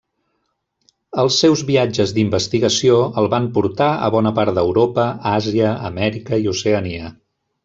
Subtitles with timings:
[1.23, 7.15] Els seus viatges d'investigació el van portar a bona part d'Europa, Àsia, Amèrica i Oceania.